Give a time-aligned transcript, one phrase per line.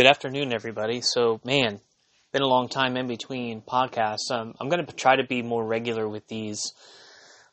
[0.00, 1.02] Good afternoon, everybody.
[1.02, 1.78] So, man,
[2.32, 4.30] been a long time in between podcasts.
[4.30, 6.72] Um, I'm going to try to be more regular with these,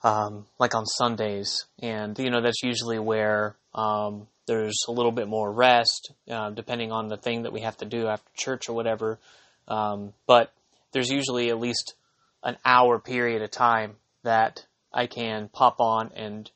[0.01, 5.27] um, like on Sundays, and you know that's usually where um, there's a little bit
[5.27, 8.75] more rest, uh, depending on the thing that we have to do after church or
[8.77, 9.19] whatever.
[9.67, 10.53] Um, but
[10.93, 11.95] there's usually at least
[12.43, 16.49] an hour period of time that I can pop on and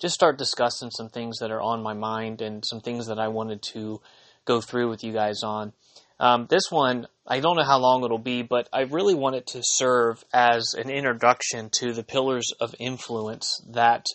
[0.00, 3.28] just start discussing some things that are on my mind and some things that I
[3.28, 4.00] wanted to
[4.46, 5.74] go through with you guys on.
[6.18, 9.48] Um, this one, I don't know how long it'll be, but I really want it
[9.48, 14.06] to serve as an introduction to the pillars of influence that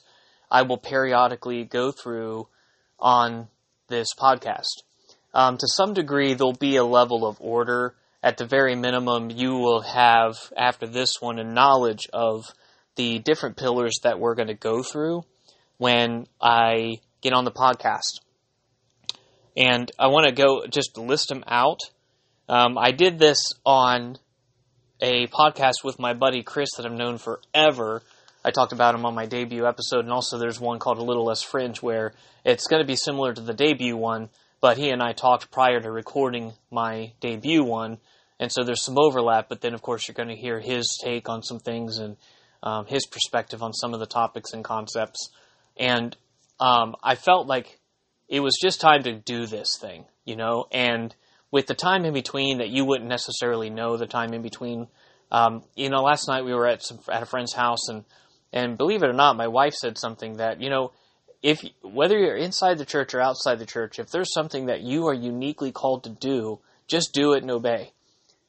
[0.49, 2.47] I will periodically go through
[2.99, 3.47] on
[3.87, 4.81] this podcast.
[5.33, 7.95] Um, to some degree, there'll be a level of order.
[8.23, 12.45] At the very minimum, you will have, after this one, a knowledge of
[12.95, 15.23] the different pillars that we're going to go through
[15.77, 18.19] when I get on the podcast.
[19.55, 21.79] And I want to go just list them out.
[22.47, 24.17] Um, I did this on
[25.01, 28.03] a podcast with my buddy Chris that I've known forever.
[28.43, 31.25] I talked about him on my debut episode, and also there's one called A Little
[31.25, 34.29] Less Fringe where it's going to be similar to the debut one,
[34.61, 37.99] but he and I talked prior to recording my debut one,
[38.39, 41.29] and so there's some overlap, but then of course you're going to hear his take
[41.29, 42.17] on some things and
[42.63, 45.29] um, his perspective on some of the topics and concepts.
[45.77, 46.15] And
[46.59, 47.79] um, I felt like
[48.31, 51.13] it was just time to do this thing, you know, and
[51.51, 54.87] with the time in between that you wouldn't necessarily know the time in between.
[55.29, 58.05] Um, you know, last night we were at some, at a friend's house, and
[58.53, 60.93] and believe it or not, my wife said something that you know,
[61.43, 65.07] if whether you're inside the church or outside the church, if there's something that you
[65.07, 67.91] are uniquely called to do, just do it and obey.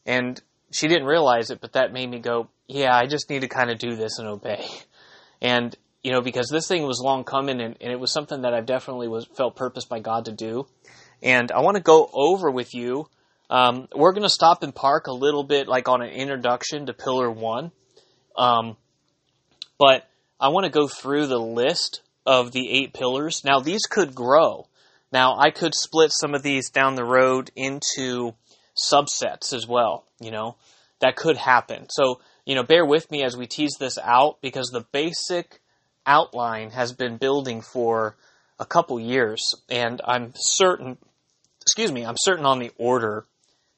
[0.06, 3.48] And she didn't realize it, but that made me go, yeah, I just need to
[3.48, 4.64] kind of do this and obey.
[5.40, 8.54] And you know, because this thing was long coming and, and it was something that
[8.54, 10.66] I've definitely was felt purpose by God to do.
[11.22, 13.06] And I want to go over with you.
[13.48, 16.92] Um, we're going to stop and park a little bit, like on an introduction to
[16.92, 17.70] Pillar One.
[18.36, 18.76] Um,
[19.78, 20.08] but
[20.40, 23.42] I want to go through the list of the eight pillars.
[23.44, 24.66] Now, these could grow.
[25.12, 28.34] Now, I could split some of these down the road into
[28.76, 30.04] subsets as well.
[30.18, 30.56] You know,
[31.00, 31.86] that could happen.
[31.90, 35.60] So, you know, bear with me as we tease this out because the basic
[36.06, 38.16] outline has been building for
[38.58, 40.98] a couple years, and I'm certain,
[41.60, 43.24] excuse me, I'm certain on the order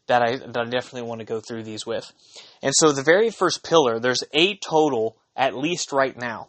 [0.07, 2.11] that I, that I definitely want to go through these with.
[2.63, 6.49] And so the very first pillar, there's eight total, at least right now.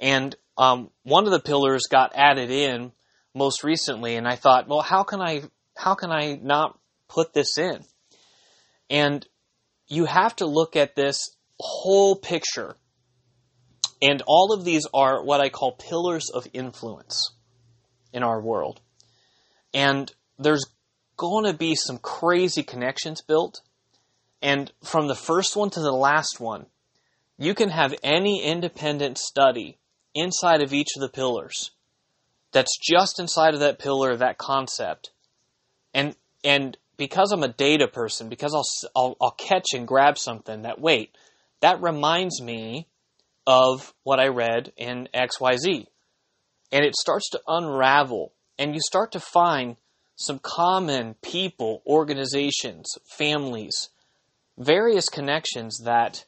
[0.00, 2.92] And um, one of the pillars got added in
[3.34, 5.42] most recently, and I thought, well, how can I
[5.76, 6.78] how can I not
[7.08, 7.80] put this in?
[8.90, 9.26] And
[9.88, 12.76] you have to look at this whole picture
[14.02, 17.32] and all of these are what I call pillars of influence
[18.12, 18.80] in our world.
[19.74, 20.64] And there's
[21.16, 23.60] going to be some crazy connections built.
[24.40, 26.66] And from the first one to the last one,
[27.36, 29.78] you can have any independent study
[30.14, 31.70] inside of each of the pillars
[32.52, 35.10] that's just inside of that pillar, that concept.
[35.94, 40.62] And, and because I'm a data person, because I'll, I'll, I'll catch and grab something
[40.62, 41.16] that, wait,
[41.60, 42.88] that reminds me
[43.50, 45.86] of what I read in XYZ.
[46.70, 49.76] And it starts to unravel, and you start to find
[50.14, 52.86] some common people, organizations,
[53.18, 53.88] families,
[54.56, 56.24] various connections that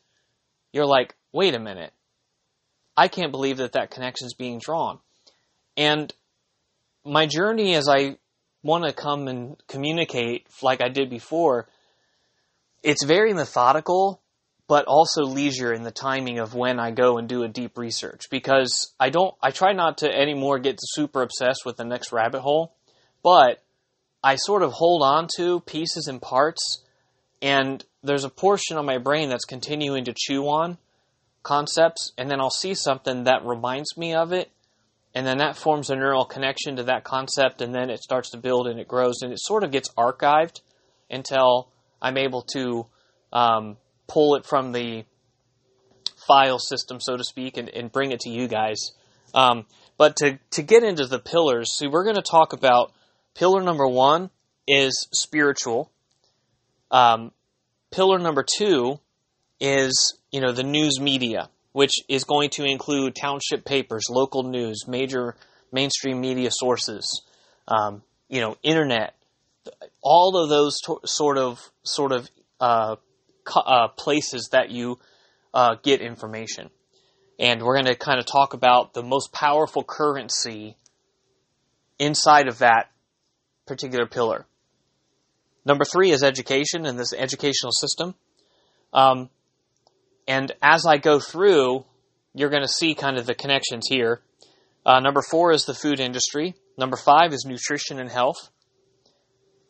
[0.72, 1.92] you're like, wait a minute,
[2.96, 4.98] I can't believe that that connection is being drawn.
[5.76, 6.12] And
[7.04, 8.16] my journey as I
[8.64, 11.68] want to come and communicate like I did before,
[12.82, 14.21] it's very methodical
[14.68, 18.30] but also leisure in the timing of when I go and do a deep research.
[18.30, 22.40] Because I don't I try not to anymore get super obsessed with the next rabbit
[22.40, 22.74] hole,
[23.22, 23.62] but
[24.24, 26.82] I sort of hold on to pieces and parts
[27.40, 30.78] and there's a portion of my brain that's continuing to chew on
[31.42, 34.50] concepts and then I'll see something that reminds me of it
[35.14, 38.38] and then that forms a neural connection to that concept and then it starts to
[38.38, 40.60] build and it grows and it sort of gets archived
[41.10, 41.68] until
[42.00, 42.86] I'm able to
[43.32, 43.76] um,
[44.12, 45.04] pull it from the
[46.26, 48.78] file system, so to speak, and, and bring it to you guys.
[49.34, 49.64] Um,
[49.96, 52.92] but to, to get into the pillars, see, we're going to talk about
[53.34, 54.30] pillar number one
[54.68, 55.90] is spiritual.
[56.90, 57.32] Um,
[57.90, 59.00] pillar number two
[59.60, 64.86] is, you know, the news media, which is going to include township papers, local news,
[64.86, 65.36] major
[65.72, 67.22] mainstream media sources,
[67.66, 69.14] um, you know, internet,
[70.02, 72.28] all of those to- sort of sort of
[72.60, 72.96] uh,
[73.54, 74.98] uh, places that you
[75.54, 76.70] uh, get information.
[77.38, 80.76] And we're going to kind of talk about the most powerful currency
[81.98, 82.90] inside of that
[83.66, 84.46] particular pillar.
[85.64, 88.14] Number three is education and this educational system.
[88.92, 89.30] Um,
[90.26, 91.84] and as I go through,
[92.34, 94.20] you're going to see kind of the connections here.
[94.84, 96.54] Uh, number four is the food industry.
[96.76, 98.50] Number five is nutrition and health.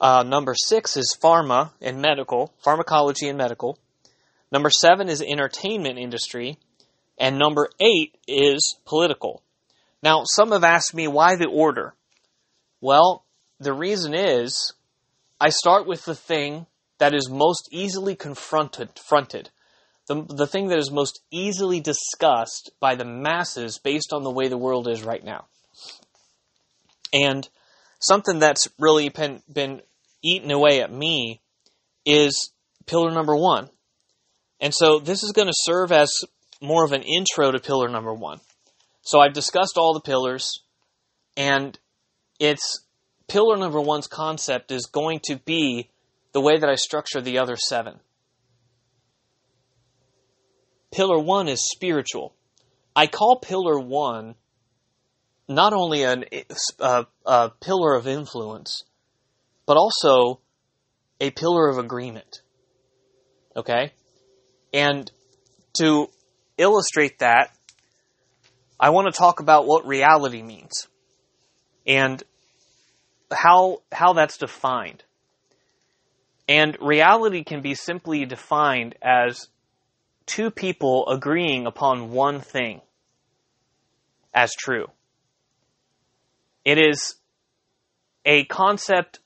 [0.03, 3.79] Uh, number six is pharma and medical, pharmacology and medical.
[4.51, 6.59] Number seven is entertainment industry.
[7.19, 9.43] And number eight is political.
[10.03, 11.95] Now, some have asked me why the order.
[12.81, 13.25] Well,
[13.61, 14.73] the reason is
[15.41, 16.67] I start with the thing
[16.99, 19.51] that is most easily confronted, fronted,
[20.09, 24.49] the, the thing that is most easily discussed by the masses based on the way
[24.49, 25.45] the world is right now.
[27.13, 27.49] And
[28.01, 29.83] something that's really been, been
[30.23, 31.41] eaten away at me
[32.05, 32.53] is
[32.87, 33.69] pillar number one.
[34.61, 36.13] And so this is going to serve as
[36.61, 38.41] more of an intro to pillar number one.
[39.03, 40.63] So I've discussed all the pillars,
[41.37, 41.77] and
[42.39, 42.85] it's
[43.27, 45.91] pillar number one's concept is going to be
[46.33, 47.99] the way that I structure the other seven.
[50.93, 52.35] Pillar one is spiritual.
[52.95, 54.35] I call pillar one
[55.49, 56.25] not only an,
[56.79, 58.85] a, a pillar of influence,
[59.67, 60.41] but also
[61.21, 62.41] a pillar of agreement.
[63.57, 63.93] Okay?
[64.73, 65.11] And
[65.75, 66.09] to
[66.59, 67.51] illustrate that,
[68.79, 70.89] I want to talk about what reality means
[71.87, 72.23] and
[73.31, 75.05] how how that's defined.
[76.49, 79.49] And reality can be simply defined as
[80.27, 82.81] two people agreeing upon one thing
[84.35, 84.87] as true.
[86.65, 87.17] It is
[88.25, 89.21] a concept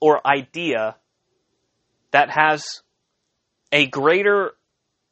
[0.00, 0.96] or idea
[2.10, 2.82] that has
[3.72, 4.52] a greater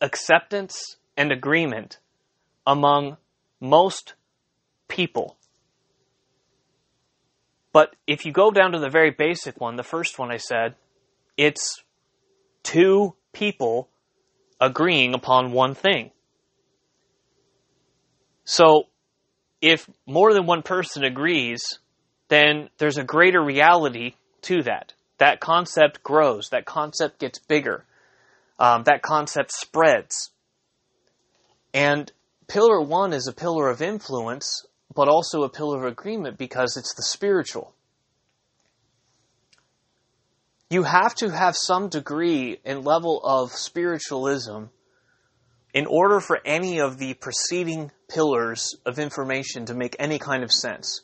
[0.00, 1.98] acceptance and agreement
[2.66, 3.16] among
[3.60, 4.14] most
[4.88, 5.36] people.
[7.72, 10.76] But if you go down to the very basic one, the first one I said,
[11.36, 11.82] it's
[12.62, 13.88] two people
[14.60, 16.10] agreeing upon one thing.
[18.44, 18.84] So,
[19.60, 21.62] if more than one person agrees,
[22.28, 24.14] then there's a greater reality
[24.46, 24.92] to that.
[25.18, 27.84] That concept grows, that concept gets bigger,
[28.58, 30.30] um, that concept spreads.
[31.72, 32.10] And
[32.48, 36.94] pillar one is a pillar of influence, but also a pillar of agreement because it's
[36.94, 37.74] the spiritual.
[40.68, 44.64] You have to have some degree and level of spiritualism
[45.72, 50.52] in order for any of the preceding pillars of information to make any kind of
[50.52, 51.02] sense.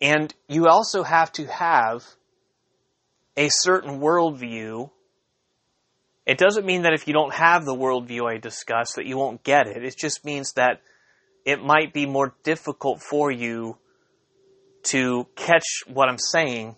[0.00, 2.04] And you also have to have
[3.38, 4.90] a certain worldview
[6.26, 9.42] it doesn't mean that if you don't have the worldview I discussed that you won't
[9.42, 9.82] get it.
[9.82, 10.82] It just means that
[11.46, 13.78] it might be more difficult for you
[14.82, 16.76] to catch what I'm saying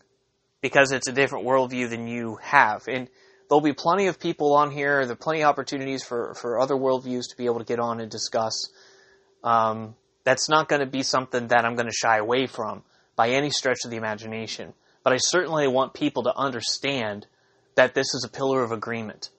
[0.61, 2.87] because it's a different worldview than you have.
[2.87, 3.09] And
[3.49, 5.05] there'll be plenty of people on here.
[5.05, 7.99] There are plenty of opportunities for, for other worldviews to be able to get on
[7.99, 8.69] and discuss.
[9.43, 12.85] Um, that's not going to be something that I'm going to shy away from
[13.17, 14.75] by any stretch of the imagination.
[15.03, 17.27] But I certainly want people to understand
[17.75, 19.31] that this is a pillar of agreement.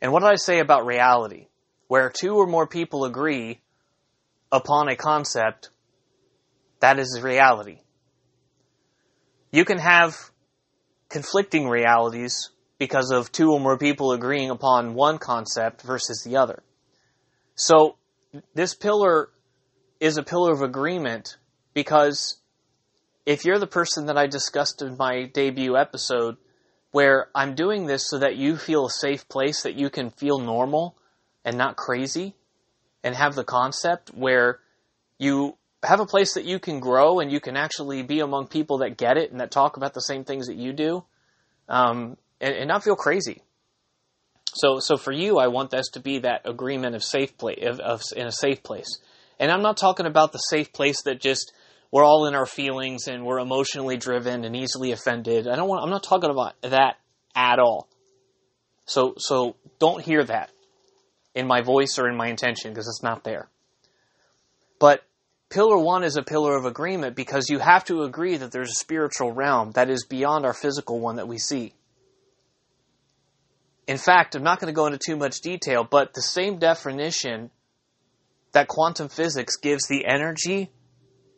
[0.00, 1.46] And what did I say about reality?
[1.86, 3.60] Where two or more people agree
[4.50, 5.70] upon a concept,
[6.80, 7.78] that is reality.
[9.52, 10.16] You can have
[11.08, 16.62] conflicting realities because of two or more people agreeing upon one concept versus the other.
[17.54, 17.96] So,
[18.54, 19.30] this pillar
[20.00, 21.36] is a pillar of agreement
[21.72, 22.36] because
[23.26, 26.36] if you're the person that I discussed in my debut episode
[26.90, 30.38] where I'm doing this so that you feel a safe place that you can feel
[30.38, 30.96] normal
[31.44, 32.34] and not crazy
[33.02, 34.60] and have the concept where
[35.18, 38.78] you have a place that you can grow and you can actually be among people
[38.78, 41.04] that get it and that talk about the same things that you do
[41.68, 43.42] um, and, and, not feel crazy.
[44.54, 47.80] So, so for you, I want this to be that agreement of safe place, of,
[47.80, 49.00] of, in a safe place.
[49.40, 51.52] And I'm not talking about the safe place that just
[51.94, 55.46] we're all in our feelings and we're emotionally driven and easily offended.
[55.46, 56.96] I don't want, I'm not talking about that
[57.36, 57.88] at all.
[58.84, 60.50] So, so don't hear that
[61.36, 63.48] in my voice or in my intention because it's not there.
[64.80, 65.04] But
[65.50, 68.80] pillar one is a pillar of agreement because you have to agree that there's a
[68.80, 71.74] spiritual realm that is beyond our physical one that we see.
[73.86, 77.52] In fact, I'm not going to go into too much detail, but the same definition
[78.50, 80.72] that quantum physics gives the energy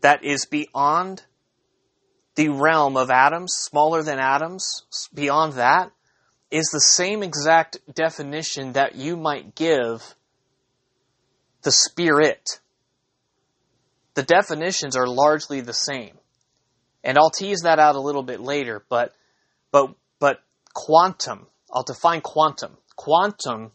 [0.02, 1.24] that is beyond
[2.34, 5.90] the realm of atoms, smaller than atoms, beyond that,
[6.50, 10.14] is the same exact definition that you might give
[11.62, 12.60] the spirit.
[14.14, 16.16] The definitions are largely the same.
[17.02, 19.14] And I'll tease that out a little bit later, but
[19.70, 20.40] but but
[20.74, 21.46] quantum.
[21.72, 22.76] I'll define quantum.
[22.96, 23.72] Quantum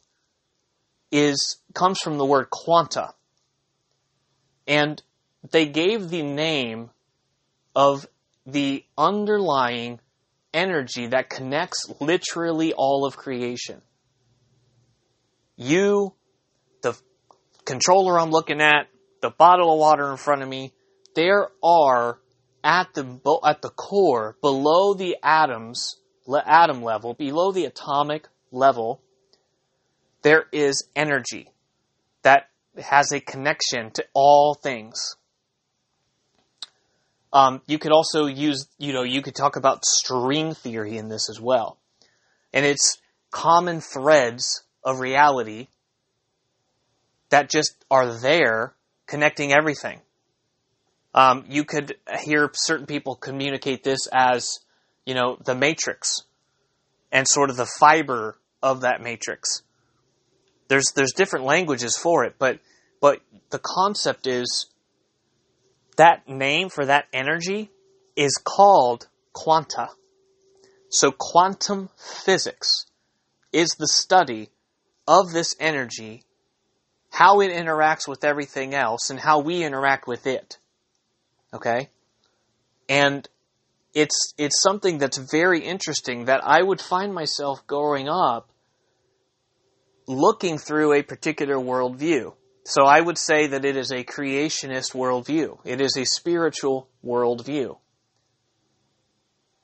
[1.11, 3.13] is comes from the word quanta.
[4.67, 5.01] And
[5.49, 6.89] they gave the name
[7.75, 8.05] of
[8.45, 9.99] the underlying
[10.53, 13.81] energy that connects literally all of creation.
[15.55, 16.13] You,
[16.81, 16.97] the
[17.65, 18.87] controller I'm looking at,
[19.21, 20.73] the bottle of water in front of me,
[21.15, 22.19] there are
[22.63, 25.95] at the at the core, below the atoms,
[26.45, 29.01] atom level, below the atomic level,
[30.21, 31.49] there is energy
[32.21, 32.49] that
[32.81, 35.15] has a connection to all things.
[37.33, 41.29] Um, you could also use, you know, you could talk about string theory in this
[41.29, 41.77] as well.
[42.53, 42.97] And it's
[43.31, 45.67] common threads of reality
[47.29, 48.73] that just are there
[49.07, 50.01] connecting everything.
[51.13, 54.59] Um, you could hear certain people communicate this as,
[55.05, 56.23] you know, the matrix
[57.11, 59.63] and sort of the fiber of that matrix.
[60.67, 62.59] There's there's different languages for it, but
[63.01, 63.19] but
[63.49, 64.67] the concept is
[65.97, 67.69] that name for that energy
[68.15, 69.89] is called quanta.
[70.89, 72.85] So quantum physics
[73.53, 74.49] is the study
[75.07, 76.23] of this energy,
[77.09, 80.57] how it interacts with everything else, and how we interact with it.
[81.53, 81.89] Okay?
[82.87, 83.27] And
[83.93, 88.49] it's it's something that's very interesting that I would find myself growing up
[90.07, 92.33] looking through a particular worldview.
[92.63, 95.59] So I would say that it is a creationist worldview.
[95.65, 97.77] It is a spiritual worldview.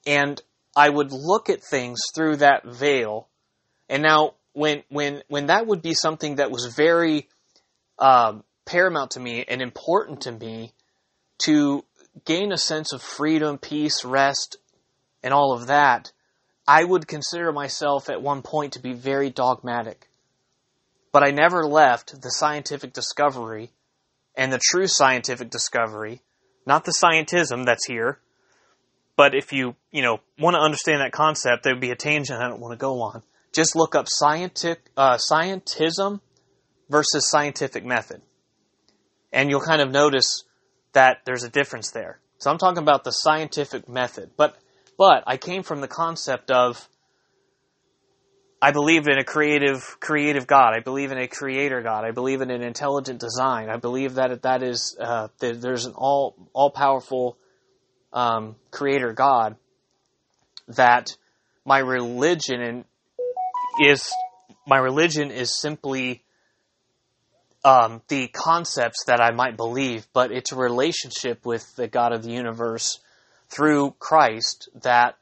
[0.05, 0.41] And
[0.75, 3.27] I would look at things through that veil.
[3.89, 7.27] And now, when when when that would be something that was very
[7.99, 10.73] um, paramount to me and important to me
[11.39, 11.83] to
[12.25, 14.57] gain a sense of freedom, peace, rest,
[15.23, 16.11] and all of that,
[16.67, 20.09] I would consider myself at one point to be very dogmatic.
[21.17, 23.71] But I never left the scientific discovery
[24.35, 26.21] and the true scientific discovery,
[26.67, 28.19] not the scientism that's here.
[29.15, 32.39] But if you, you know, want to understand that concept, there would be a tangent
[32.39, 33.23] I don't want to go on.
[33.51, 36.21] Just look up scientific, uh, scientism
[36.87, 38.21] versus scientific method.
[39.33, 40.43] And you'll kind of notice
[40.93, 42.19] that there's a difference there.
[42.37, 44.33] So I'm talking about the scientific method.
[44.37, 44.55] But,
[44.99, 46.87] but I came from the concept of
[48.59, 50.73] I believe in a creative, creative God.
[50.75, 52.03] I believe in a creator God.
[52.05, 53.69] I believe in an intelligent design.
[53.69, 57.37] I believe that that is uh, that there's an all all powerful
[58.11, 59.57] um, creator God.
[60.69, 61.15] That
[61.65, 62.83] my religion
[63.79, 64.11] is
[64.65, 66.23] my religion is simply
[67.63, 72.23] um, the concepts that I might believe, but it's a relationship with the God of
[72.23, 72.99] the universe
[73.49, 75.15] through Christ that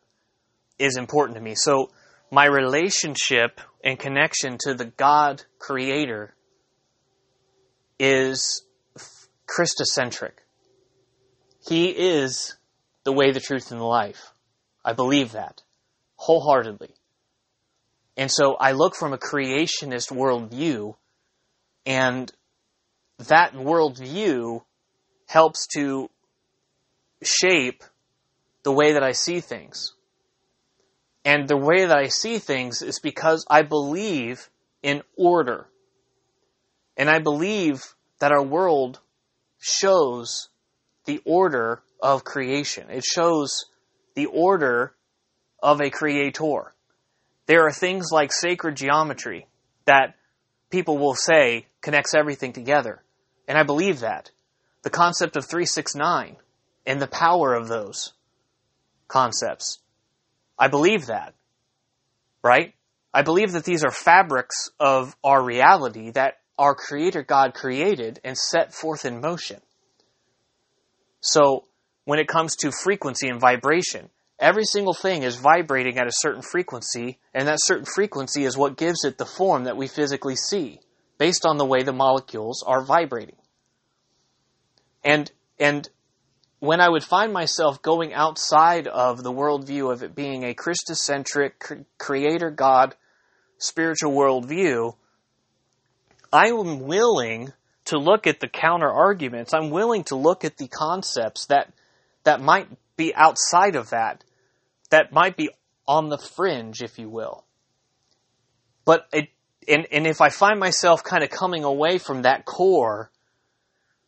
[0.79, 1.55] is important to me.
[1.55, 1.89] So
[2.31, 6.33] my relationship and connection to the God creator
[7.99, 8.63] is
[9.47, 10.33] Christocentric.
[11.67, 12.55] He is
[13.03, 14.31] the way, the truth, and the life.
[14.83, 15.61] I believe that
[16.17, 16.93] wholeheartedly.
[18.17, 20.95] And so I look from a creationist worldview,
[21.85, 22.31] and
[23.19, 24.63] that worldview
[25.27, 26.09] helps to
[27.21, 27.83] shape
[28.63, 29.94] the way that I see things.
[31.25, 34.47] And the way that I see things is because I believe
[34.83, 35.67] in order.
[36.95, 37.81] And I believe
[38.19, 38.99] that our world
[39.59, 40.49] shows
[41.05, 42.91] the order of creation.
[42.91, 43.65] It shows
[44.13, 44.93] the order
[45.61, 46.73] of a creator.
[47.47, 49.47] There are things like sacred geometry
[49.85, 50.15] that
[50.69, 53.01] people will say connects everything together.
[53.47, 54.29] And I believe that.
[54.83, 56.37] The concept of 369
[56.85, 58.13] and the power of those
[59.07, 59.79] concepts.
[60.57, 61.33] I believe that.
[62.43, 62.73] Right?
[63.13, 68.37] I believe that these are fabrics of our reality that our Creator God created and
[68.37, 69.61] set forth in motion.
[71.21, 71.65] So,
[72.05, 74.09] when it comes to frequency and vibration,
[74.39, 78.77] every single thing is vibrating at a certain frequency, and that certain frequency is what
[78.77, 80.79] gives it the form that we physically see,
[81.17, 83.37] based on the way the molecules are vibrating.
[85.03, 85.89] And, and
[86.65, 91.85] when I would find myself going outside of the worldview of it being a Christocentric,
[91.97, 92.95] creator God,
[93.57, 94.95] spiritual worldview,
[96.31, 97.53] I am willing
[97.85, 99.53] to look at the counter arguments.
[99.53, 101.71] I'm willing to look at the concepts that,
[102.23, 102.67] that might
[102.97, 104.23] be outside of that,
[104.89, 105.49] that might be
[105.87, 107.45] on the fringe, if you will.
[108.85, 109.29] But it,
[109.67, 113.11] and, and if I find myself kind of coming away from that core,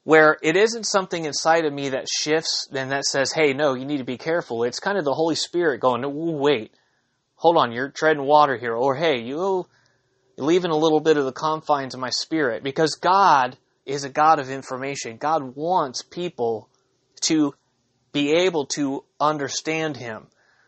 [0.07, 3.83] where it isn't something inside of me that shifts and that says, hey, no, you
[3.83, 4.63] need to be careful.
[4.63, 6.01] It's kind of the Holy Spirit going,
[6.39, 6.71] wait,
[7.35, 9.67] hold on, you're treading water here, or hey, you
[10.37, 14.09] you're leaving a little bit of the confines of my spirit, because God is a
[14.09, 15.17] God of information.
[15.17, 16.69] God wants people
[17.23, 17.53] to
[18.13, 20.27] be able to understand Him.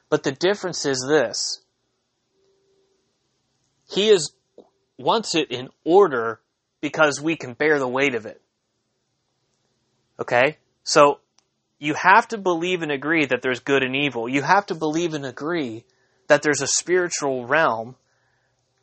[0.10, 1.62] But the difference is this.
[3.90, 4.34] He is
[4.98, 6.42] wants it in order
[6.82, 8.42] because we can bear the weight of it.
[10.20, 10.58] Okay?
[10.84, 11.20] So
[11.80, 14.28] you have to believe and agree that there's good and evil.
[14.28, 15.86] You have to believe and agree
[16.28, 17.96] that there's a spiritual realm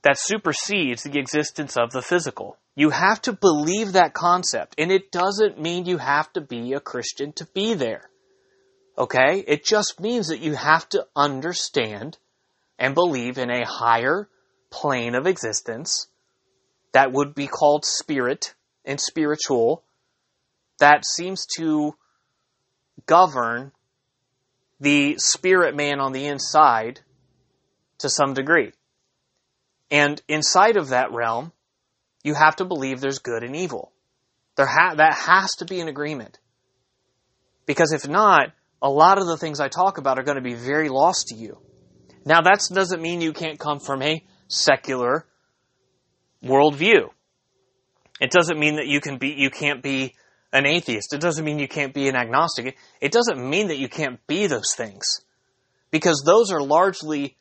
[0.02, 2.56] that supersedes the existence of the physical.
[2.74, 6.80] You have to believe that concept, and it doesn't mean you have to be a
[6.80, 8.08] Christian to be there.
[8.98, 9.44] Okay?
[9.46, 12.18] It just means that you have to understand
[12.78, 14.28] and believe in a higher
[14.70, 16.08] plane of existence
[16.92, 19.82] that would be called spirit and spiritual
[20.78, 21.94] that seems to
[23.06, 23.72] govern
[24.80, 27.00] the spirit man on the inside
[27.98, 28.72] to some degree.
[29.90, 31.52] And inside of that realm,
[32.22, 33.92] you have to believe there's good and evil.
[34.56, 36.38] There ha- that has to be an agreement.
[37.66, 38.52] Because if not,
[38.82, 41.36] a lot of the things I talk about are going to be very lost to
[41.36, 41.58] you.
[42.24, 45.26] Now that doesn't mean you can't come from a secular
[46.42, 47.10] worldview.
[48.20, 50.14] It doesn't mean that you can be you can't be
[50.56, 51.12] an atheist.
[51.12, 52.78] It doesn't mean you can't be an agnostic.
[53.00, 55.20] It doesn't mean that you can't be those things.
[55.90, 57.36] Because those are largely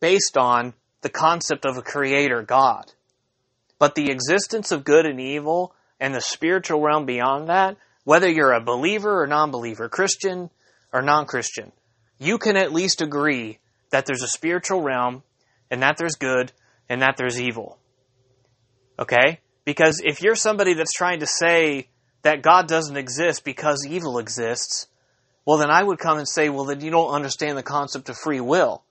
[0.00, 2.92] based on the concept of a creator God.
[3.78, 8.52] But the existence of good and evil and the spiritual realm beyond that, whether you're
[8.52, 10.50] a believer or non-believer, Christian
[10.92, 11.70] or non-Christian,
[12.18, 13.60] you can at least agree
[13.90, 15.22] that there's a spiritual realm
[15.70, 16.50] and that there's good
[16.88, 17.78] and that there's evil.
[18.98, 19.38] Okay?
[19.64, 21.88] Because if you're somebody that's trying to say
[22.22, 24.86] that God doesn't exist because evil exists,
[25.44, 28.16] well, then I would come and say, well, then you don't understand the concept of
[28.16, 28.82] free will.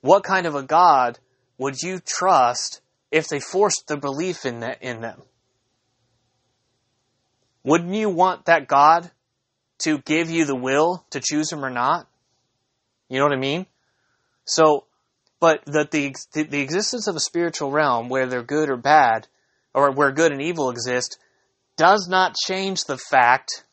[0.00, 1.18] What kind of a God
[1.58, 5.22] would you trust if they forced the belief in that in them?
[7.64, 9.10] Wouldn't you want that God
[9.78, 12.06] to give you the will to choose him or not?
[13.08, 13.66] You know what I mean?
[14.44, 14.84] So,
[15.40, 19.26] but that the, the the existence of a spiritual realm where they're good or bad,
[19.74, 21.18] or where good and evil exist,
[21.76, 23.64] does not change the fact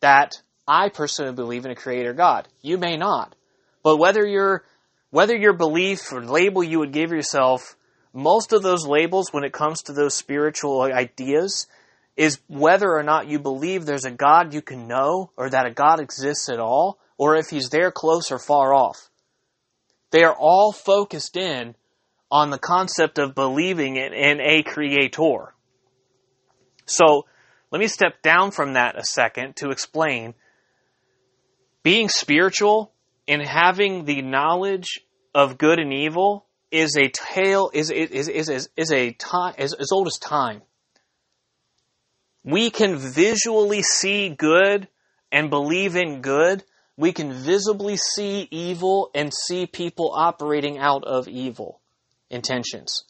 [0.00, 0.34] that
[0.66, 2.48] I personally believe in a creator God.
[2.62, 3.34] You may not.
[3.82, 4.64] But whether your
[5.10, 7.76] whether your belief or label you would give yourself,
[8.12, 11.66] most of those labels when it comes to those spiritual ideas
[12.16, 15.70] is whether or not you believe there's a God you can know or that a
[15.70, 19.10] God exists at all or if he's there close or far off.
[20.10, 21.74] They are all focused in
[22.30, 25.54] on the concept of believing in, in a creator.
[26.86, 27.26] So
[27.70, 30.34] let me step down from that a second to explain.
[31.82, 32.92] Being spiritual
[33.28, 35.00] and having the knowledge
[35.34, 39.72] of good and evil is a tale is is is is, is a time as,
[39.72, 40.62] as old as time.
[42.44, 44.88] We can visually see good
[45.32, 46.64] and believe in good.
[46.96, 51.80] We can visibly see evil and see people operating out of evil
[52.30, 53.04] intentions.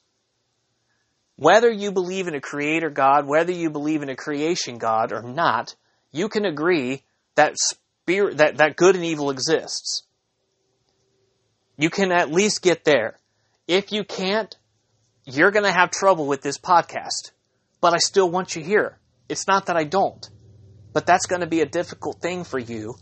[1.36, 5.22] Whether you believe in a creator God, whether you believe in a creation God or
[5.22, 5.74] not,
[6.10, 7.02] you can agree
[7.34, 10.02] that spirit, that, that good and evil exists.
[11.76, 13.18] You can at least get there.
[13.68, 14.54] If you can't,
[15.24, 17.32] you're going to have trouble with this podcast.
[17.82, 18.98] But I still want you here.
[19.28, 20.26] It's not that I don't.
[20.94, 22.94] But that's going to be a difficult thing for you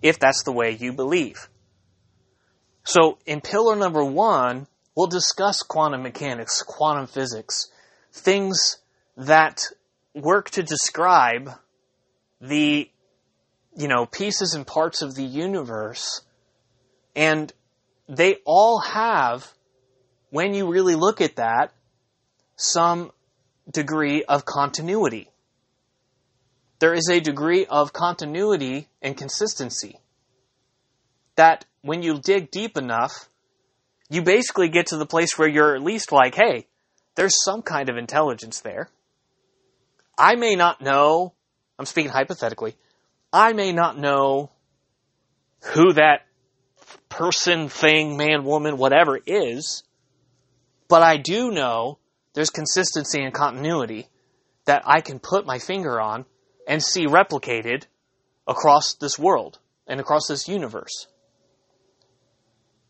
[0.00, 1.48] if that's the way you believe.
[2.84, 4.66] So in pillar number one,
[4.96, 7.66] we'll discuss quantum mechanics, quantum physics,
[8.14, 8.78] things
[9.16, 9.64] that
[10.14, 11.50] work to describe
[12.40, 12.88] the,
[13.76, 16.22] you know, pieces and parts of the universe.
[17.16, 17.52] And
[18.08, 19.52] they all have,
[20.30, 21.72] when you really look at that,
[22.56, 23.10] some
[23.70, 25.28] degree of continuity.
[26.78, 29.98] There is a degree of continuity and consistency
[31.34, 33.28] that when you dig deep enough,
[34.08, 36.66] you basically get to the place where you're at least like, hey,
[37.14, 38.88] there's some kind of intelligence there.
[40.18, 41.34] I may not know,
[41.78, 42.76] I'm speaking hypothetically,
[43.32, 44.50] I may not know
[45.72, 46.26] who that
[47.08, 49.82] person, thing, man, woman, whatever is,
[50.88, 51.98] but I do know
[52.34, 54.08] there's consistency and continuity
[54.66, 56.24] that I can put my finger on
[56.66, 57.84] and see replicated
[58.46, 61.06] across this world and across this universe.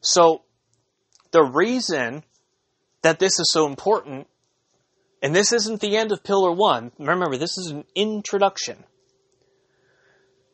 [0.00, 0.42] So,
[1.30, 2.22] the reason
[3.04, 4.26] that this is so important.
[5.22, 6.92] And this isn't the end of Pillar 1.
[6.98, 8.82] Remember, this is an introduction.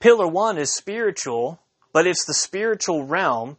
[0.01, 1.61] Pillar 1 is spiritual,
[1.93, 3.57] but it's the spiritual realm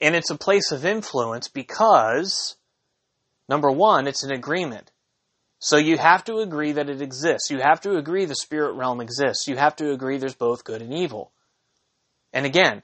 [0.00, 2.56] And it's a place of influence because,
[3.48, 4.90] number one, it's an agreement.
[5.58, 7.50] So you have to agree that it exists.
[7.50, 9.48] You have to agree the spirit realm exists.
[9.48, 11.32] You have to agree there's both good and evil.
[12.32, 12.82] And again,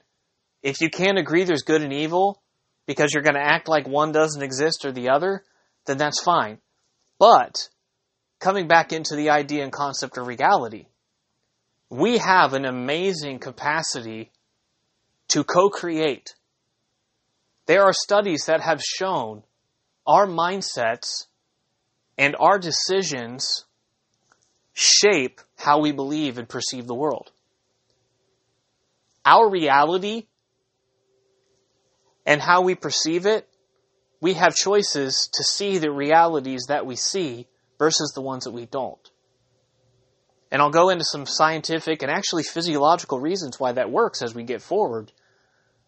[0.63, 2.40] if you can't agree there's good and evil
[2.85, 5.43] because you're going to act like one doesn't exist or the other,
[5.85, 6.59] then that's fine.
[7.19, 7.69] But
[8.39, 10.87] coming back into the idea and concept of reality,
[11.89, 14.31] we have an amazing capacity
[15.29, 16.35] to co-create.
[17.65, 19.43] There are studies that have shown
[20.07, 21.27] our mindsets
[22.17, 23.65] and our decisions
[24.73, 27.31] shape how we believe and perceive the world.
[29.25, 30.27] Our reality
[32.25, 33.47] and how we perceive it,
[34.21, 37.47] we have choices to see the realities that we see
[37.79, 39.09] versus the ones that we don't.
[40.51, 44.43] And I'll go into some scientific and actually physiological reasons why that works as we
[44.43, 45.11] get forward.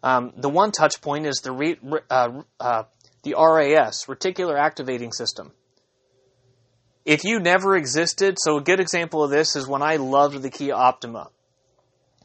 [0.02, 1.76] Um, the one touch point is the re,
[2.10, 2.84] uh, uh,
[3.22, 5.52] the RAS, reticular activating system
[7.04, 10.50] if you never existed, so a good example of this is when I loved the
[10.50, 11.28] Kia Optima.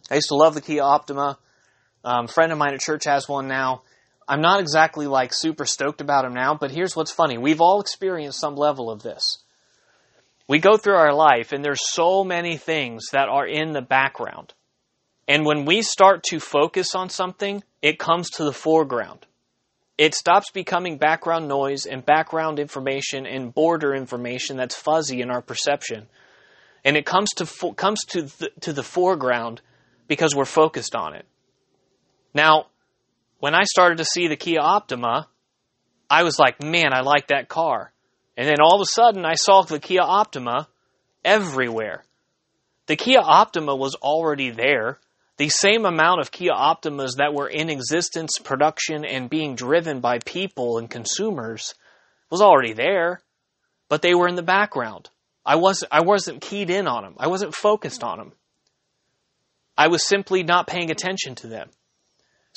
[0.10, 1.38] I used to love the Kia Optima.
[2.04, 3.84] Um, a friend of mine at church has one now.
[4.30, 7.39] I'm not exactly like super stoked about them now, but here's what's funny.
[7.39, 9.39] We've all experienced some level of this.
[10.48, 14.54] We go through our life and there's so many things that are in the background.
[15.28, 19.26] And when we start to focus on something, it comes to the foreground.
[19.98, 25.42] It stops becoming background noise and background information and border information that's fuzzy in our
[25.42, 26.08] perception.
[26.86, 28.30] And it comes to fo- comes to
[28.62, 29.62] to the foreground
[30.08, 31.26] because we're focused on it.
[32.34, 32.68] Now,
[33.39, 35.28] when I started to see the Kia Optima,
[36.10, 37.91] I was like, "Man, I like that car."
[38.38, 40.67] And then all of a sudden, I saw the Kia Optima
[41.23, 42.04] everywhere.
[42.88, 44.99] The Kia Optima was already there
[45.39, 50.19] the same amount of Kia Optimas that were in existence, production, and being driven by
[50.19, 51.75] people and consumers
[52.30, 53.21] was already there,
[53.88, 55.10] but they were in the background.
[55.45, 57.15] I wasn't, I wasn't keyed in on them.
[57.17, 58.34] I wasn't focused on them.
[59.78, 61.69] I was simply not paying attention to them.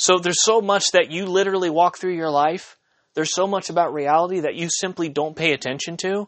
[0.03, 2.77] So there's so much that you literally walk through your life.
[3.15, 6.27] There's so much about reality that you simply don't pay attention to,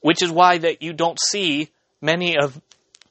[0.00, 2.60] which is why that you don't see many of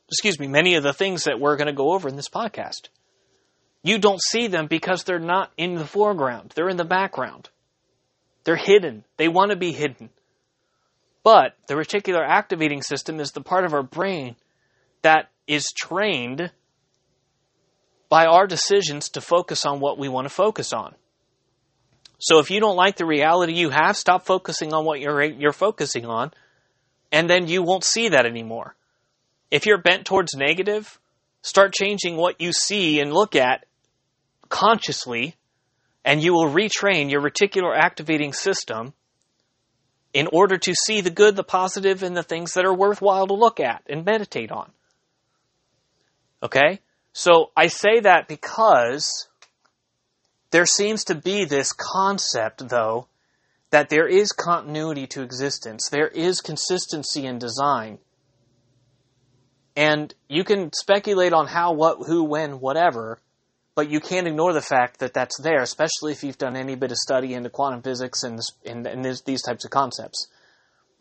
[0.10, 2.89] excuse me, many of the things that we're going to go over in this podcast.
[3.84, 6.51] You don't see them because they're not in the foreground.
[6.54, 7.47] They're in the background.
[8.43, 9.06] They're hidden.
[9.15, 10.10] They want to be hidden.
[11.23, 14.36] But the reticular activating system is the part of our brain
[15.04, 16.51] that is trained
[18.15, 20.95] by our decisions to focus on what we want to focus on.
[22.17, 25.51] So if you don't like the reality you have, stop focusing on what you're you're
[25.51, 26.32] focusing on,
[27.12, 28.73] and then you won't see that anymore.
[29.51, 30.97] If you're bent towards negative,
[31.41, 33.65] start changing what you see and look at
[34.47, 35.36] consciously,
[36.06, 38.93] and you will retrain your reticular activating system
[40.13, 43.34] in order to see the good, the positive, and the things that are worthwhile to
[43.34, 44.71] look at and meditate on.
[46.41, 46.80] Okay?
[47.17, 49.30] So I say that because
[50.51, 53.08] there seems to be this concept, though,
[53.69, 55.88] that there is continuity to existence.
[55.89, 57.99] There is consistency in design.
[59.78, 63.19] And you can speculate on how, what, who, when, whatever,
[63.75, 66.91] but you can't ignore the fact that that's there, especially if you've done any bit
[66.91, 70.28] of study into quantum physics and, and, and this, these types of concepts.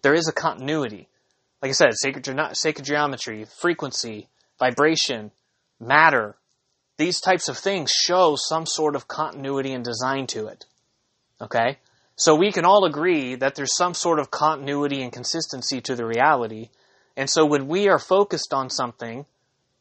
[0.02, 1.08] There is a continuity.
[1.60, 4.28] Like I said, sacred, sacred geometry, frequency,
[4.60, 5.32] vibration,
[5.80, 6.36] matter,
[6.96, 10.64] these types of things show some sort of continuity and design to it.
[11.40, 11.78] Okay?
[12.16, 16.06] So we can all agree that there's some sort of continuity and consistency to the
[16.06, 16.70] reality
[17.16, 19.26] and so when we are focused on something,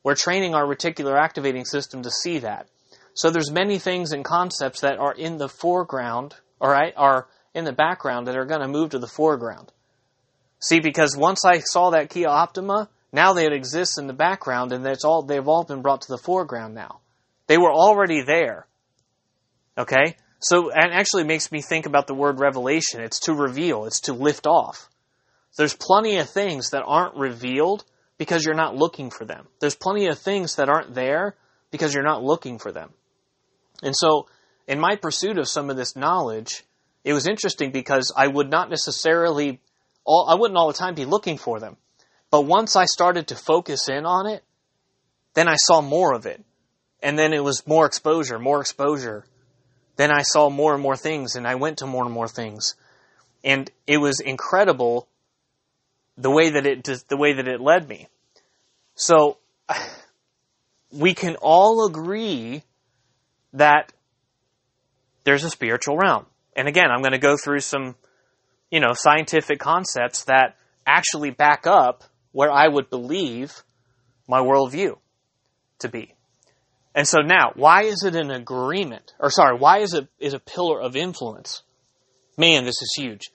[0.04, 2.68] we're training our reticular activating system to see that.
[3.16, 7.66] So there's many things and concepts that are in the foreground, all right, are in
[7.66, 9.72] the background that are going to move to the foreground.
[10.60, 14.86] See, because once I saw that Kia Optima, now they exist in the background and
[15.06, 17.00] all they've all been brought to the foreground now.
[17.48, 18.66] They were already there.
[19.78, 20.18] Okay?
[20.40, 23.02] So it actually makes me think about the word revelation.
[23.02, 24.90] It's to reveal, it's to lift off.
[25.58, 27.86] There's plenty of things that aren't revealed
[28.18, 29.48] because you're not looking for them.
[29.60, 31.36] There's plenty of things that aren't there
[31.72, 32.90] because you're not looking for them.
[33.84, 34.28] And so,
[34.68, 36.64] in my pursuit of some of this knowledge,
[37.04, 39.62] it was interesting because I would not necessarily,
[40.06, 41.78] all, I wouldn't all the time be looking for them.
[42.34, 44.44] But once I started to focus in on it,
[45.36, 46.44] then I saw more of it.
[47.00, 49.24] And then it was more exposure, more exposure.
[49.98, 52.74] Then I saw more and more things and I went to more and more things.
[53.44, 55.08] And it was incredible
[56.18, 58.08] the way that it the way that it led me.
[58.96, 59.38] So
[60.92, 62.64] we can all agree
[63.54, 63.94] that
[65.24, 66.26] there's a spiritual realm.
[66.56, 67.96] And again, I'm going to go through some,
[68.72, 73.64] you know, scientific concepts that actually back up where I would believe
[74.28, 74.98] my worldview
[75.80, 76.14] to be.
[76.94, 79.14] And so now, why is it an agreement?
[79.20, 81.64] Or sorry, why is it is a pillar of influence?
[82.38, 83.32] Man, this is huge.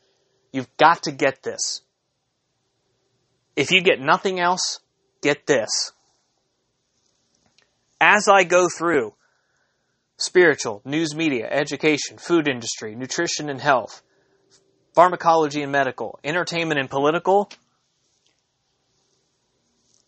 [0.52, 1.82] You've got to get this.
[3.56, 4.80] If you get nothing else,
[5.22, 5.92] get this.
[8.00, 9.14] As I go through
[10.16, 14.02] spiritual, news media, education, food industry, nutrition and health,
[14.94, 17.50] pharmacology and medical, entertainment and political,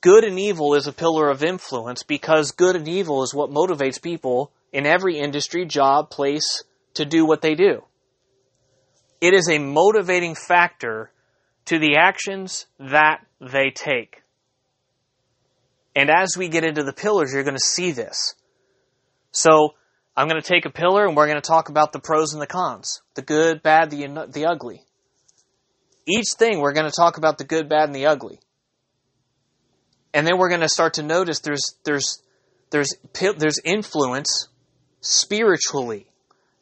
[0.01, 4.01] good and evil is a pillar of influence because good and evil is what motivates
[4.01, 6.63] people in every industry, job, place
[6.95, 7.85] to do what they do.
[9.21, 11.11] It is a motivating factor
[11.67, 14.23] to the actions that they take.
[15.95, 18.35] And as we get into the pillars, you're going to see this.
[19.33, 19.75] So,
[20.17, 22.43] I'm going to take a pillar and we're going to talk about the pros and
[22.43, 24.83] the cons, the good, bad, the, the ugly.
[26.07, 28.41] Each thing we're going to talk about the good, bad, and the ugly
[30.13, 32.23] and then we're going to start to notice there's there's
[32.71, 34.49] there's there's influence
[35.01, 36.07] spiritually.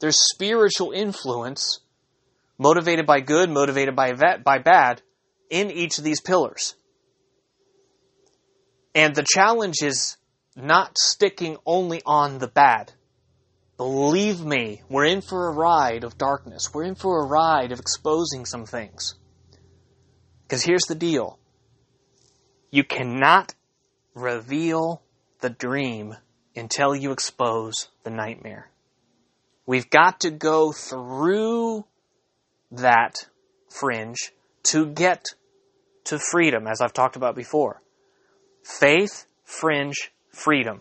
[0.01, 1.81] There's spiritual influence
[2.59, 5.03] motivated by good, motivated by by bad
[5.51, 6.75] in each of these pillars.
[8.95, 10.17] And the challenge is
[10.57, 12.93] not sticking only on the bad.
[13.77, 16.75] Believe me, we're in for a ride of darkness.
[16.75, 19.15] We're in for a ride of exposing some things.
[20.43, 21.39] Because here's the deal
[22.71, 23.55] you cannot
[24.15, 25.03] reveal
[25.41, 26.17] the dream
[26.57, 28.71] until you expose the nightmare.
[29.67, 31.85] We've got to go through
[32.71, 33.15] that
[33.71, 34.33] fringe
[34.65, 35.27] to get
[36.05, 37.83] to freedom, as I've talked about before.
[38.63, 40.81] Faith, fringe, freedom.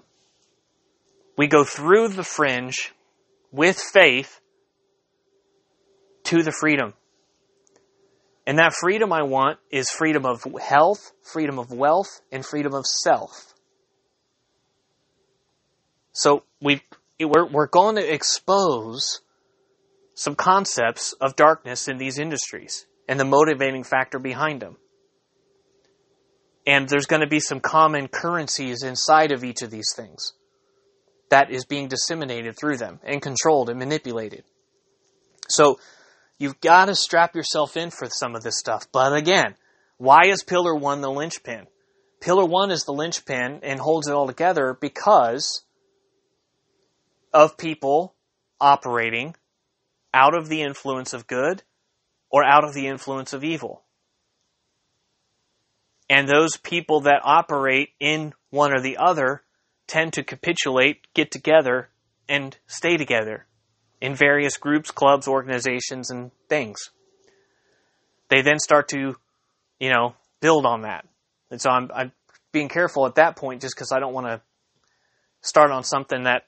[1.37, 2.93] We go through the fringe
[3.51, 4.39] with faith
[6.23, 6.93] to the freedom.
[8.47, 12.85] And that freedom I want is freedom of health, freedom of wealth, and freedom of
[12.85, 13.53] self.
[16.13, 16.81] So we
[17.19, 19.19] we're, we're going to expose
[20.13, 24.77] some concepts of darkness in these industries and the motivating factor behind them.
[26.65, 30.33] And there's going to be some common currencies inside of each of these things
[31.29, 34.45] that is being disseminated through them and controlled and manipulated.
[35.49, 35.79] So
[36.37, 38.87] You've got to strap yourself in for some of this stuff.
[38.91, 39.55] But again,
[39.97, 41.67] why is Pillar 1 the linchpin?
[42.21, 45.63] Pillar 1 is the linchpin and holds it all together because
[47.33, 48.15] of people
[48.59, 49.35] operating
[50.13, 51.63] out of the influence of good
[52.29, 53.83] or out of the influence of evil.
[56.09, 59.43] And those people that operate in one or the other
[59.87, 61.89] tend to capitulate, get together,
[62.29, 63.47] and stay together
[64.01, 66.91] in various groups, clubs, organizations, and things.
[68.29, 69.15] They then start to,
[69.79, 71.05] you know, build on that.
[71.49, 72.11] And so I'm, I'm
[72.51, 74.41] being careful at that point just because I don't want to
[75.41, 76.43] start on something that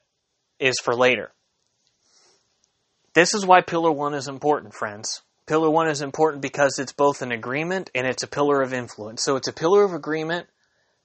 [0.58, 1.32] is for later.
[3.14, 5.22] This is why Pillar 1 is important, friends.
[5.46, 9.22] Pillar 1 is important because it's both an agreement and it's a pillar of influence.
[9.22, 10.46] So it's a pillar of agreement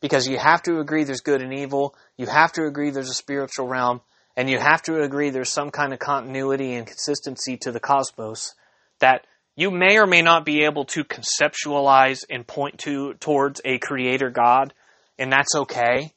[0.01, 1.95] because you have to agree there's good and evil.
[2.15, 4.01] You have to agree there's a spiritual realm.
[4.38, 8.54] And you have to agree there's some kind of continuity and consistency to the cosmos
[9.00, 13.78] that you may or may not be able to conceptualize and point to towards a
[13.78, 14.74] creator God,
[15.17, 16.13] and that's okay.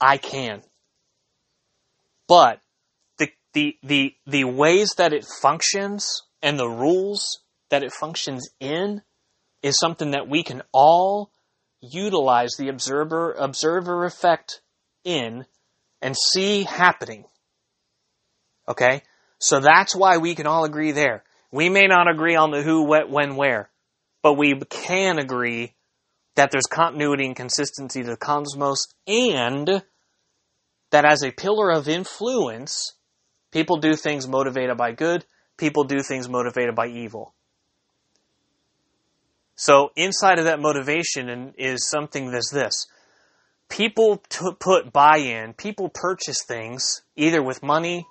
[0.00, 0.62] I can.
[2.28, 2.60] But
[3.18, 9.02] the the the the ways that it functions and the rules that it functions in
[9.62, 11.30] is something that we can all
[11.80, 14.60] utilize the observer observer effect
[15.04, 15.44] in
[16.04, 17.24] and see happening.
[18.68, 19.02] Okay?
[19.38, 21.24] So that's why we can all agree there.
[21.50, 23.70] We may not agree on the who, what, when, where,
[24.22, 25.74] but we can agree
[26.36, 29.82] that there's continuity and consistency to the cosmos and
[30.90, 32.92] that as a pillar of influence,
[33.50, 35.24] people do things motivated by good,
[35.56, 37.34] people do things motivated by evil.
[39.56, 42.86] So inside of that motivation is something that's this
[43.68, 48.06] people t- put buy in, people purchase things either with money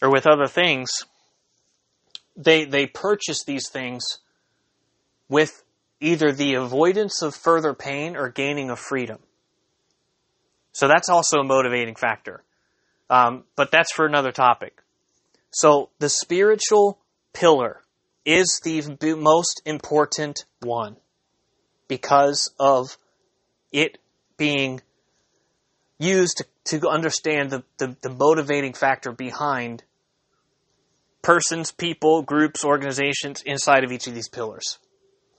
[0.00, 0.88] or with other things.
[2.36, 4.04] They, they purchase these things
[5.28, 5.62] with
[6.00, 9.18] either the avoidance of further pain or gaining of freedom.
[10.72, 12.44] So that's also a motivating factor.
[13.10, 14.82] Um, but that's for another topic.
[15.50, 16.98] So the spiritual
[17.32, 17.82] pillar
[18.24, 20.96] is the most important one
[21.88, 22.98] because of
[23.72, 23.98] it
[24.36, 24.82] being
[25.98, 29.82] used to, to understand the, the, the motivating factor behind
[31.22, 34.78] persons, people, groups, organizations inside of each of these pillars.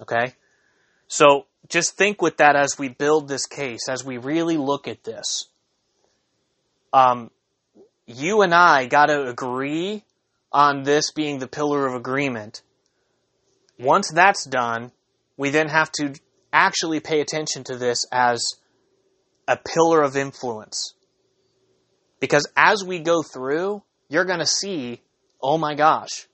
[0.01, 0.33] Okay?
[1.07, 5.03] So just think with that as we build this case, as we really look at
[5.03, 5.47] this.
[6.91, 7.31] Um,
[8.05, 10.03] you and I got to agree
[10.51, 12.63] on this being the pillar of agreement.
[13.77, 14.91] Once that's done,
[15.37, 16.13] we then have to
[16.51, 18.43] actually pay attention to this as
[19.49, 20.93] a pillar of influence.
[22.19, 25.01] Because as we go through, you're going to see,
[25.41, 26.27] oh my gosh,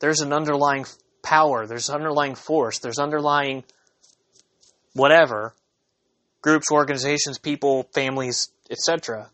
[0.00, 0.84] there's an underlying
[1.22, 3.64] power, there's underlying force, there's underlying
[4.92, 5.54] whatever,
[6.42, 9.30] groups, organizations, people, families, etc.,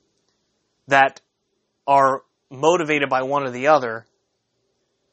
[0.87, 1.21] that
[1.89, 4.07] are motivated by one or the other,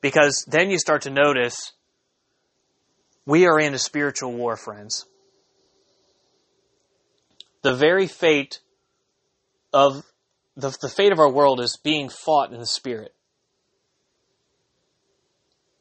[0.02, 1.72] because then you start to notice
[3.26, 5.06] we are in a spiritual war, friends.
[7.66, 8.60] The very fate
[9.74, 10.04] of
[10.56, 13.12] the, the fate of our world is being fought in the spirit.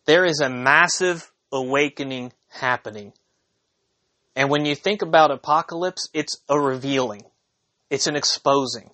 [0.06, 3.12] There is a massive awakening happening.
[4.34, 7.24] And when you think about apocalypse, it's a revealing.
[7.90, 8.88] It's an exposing.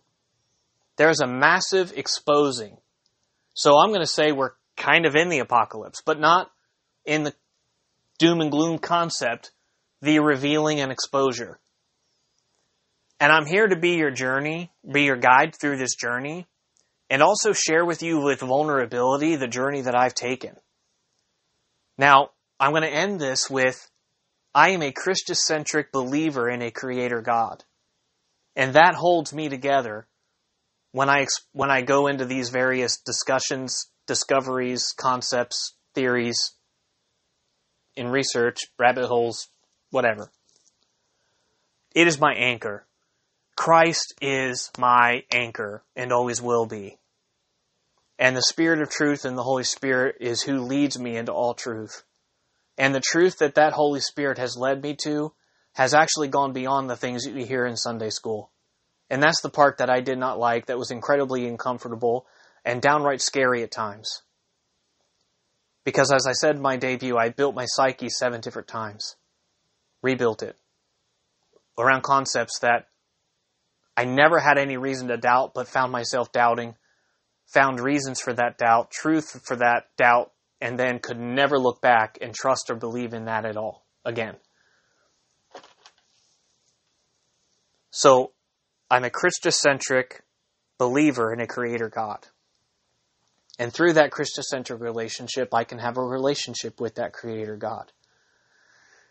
[0.96, 2.76] There's a massive exposing.
[3.54, 6.50] So I'm going to say we're kind of in the apocalypse, but not
[7.04, 7.34] in the
[8.18, 9.52] doom and gloom concept,
[10.02, 11.59] the revealing and exposure.
[13.20, 16.46] And I'm here to be your journey, be your guide through this journey,
[17.10, 20.56] and also share with you with vulnerability the journey that I've taken.
[21.98, 23.90] Now, I'm going to end this with
[24.54, 27.64] I am a Christocentric believer in a creator God.
[28.56, 30.06] And that holds me together
[30.92, 36.52] when I when I go into these various discussions, discoveries, concepts, theories
[37.94, 39.48] in research, rabbit holes,
[39.90, 40.30] whatever.
[41.94, 42.86] It is my anchor.
[43.60, 46.96] Christ is my anchor and always will be.
[48.18, 51.52] And the Spirit of truth and the Holy Spirit is who leads me into all
[51.52, 52.04] truth.
[52.78, 55.34] And the truth that that Holy Spirit has led me to
[55.74, 58.50] has actually gone beyond the things that you hear in Sunday school.
[59.10, 62.24] And that's the part that I did not like, that was incredibly uncomfortable
[62.64, 64.22] and downright scary at times.
[65.84, 69.16] Because as I said in my debut, I built my psyche seven different times,
[70.02, 70.56] rebuilt it
[71.78, 72.86] around concepts that
[74.00, 76.74] I never had any reason to doubt, but found myself doubting,
[77.44, 82.16] found reasons for that doubt, truth for that doubt, and then could never look back
[82.22, 84.36] and trust or believe in that at all again.
[87.90, 88.32] So
[88.90, 90.20] I'm a Christocentric
[90.78, 92.26] believer in a creator God.
[93.58, 97.92] And through that Christocentric relationship, I can have a relationship with that creator God.